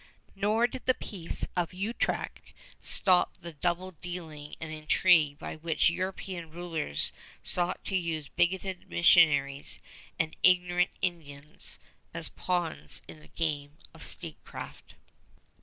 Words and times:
Nor 0.33 0.65
did 0.65 0.87
the 0.87 0.95
Peace 0.95 1.45
of 1.55 1.75
Utrecht 1.75 2.53
stop 2.79 3.37
the 3.39 3.53
double 3.53 3.91
dealing 3.91 4.55
and 4.59 4.73
intrigue 4.73 5.37
by 5.37 5.55
which 5.57 5.91
European 5.91 6.49
rulers 6.49 7.13
sought 7.43 7.83
to 7.83 7.95
use 7.95 8.27
bigoted 8.27 8.89
missionaries 8.89 9.79
and 10.17 10.35
ignorant 10.41 10.89
Indians 11.03 11.77
as 12.15 12.29
pawns 12.29 13.03
in 13.07 13.19
the 13.19 13.27
game 13.27 13.77
of 13.93 14.01
statecraft. 14.03 14.95